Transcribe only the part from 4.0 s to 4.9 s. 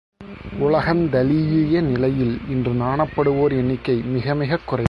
மிகமிகக் குறைவு.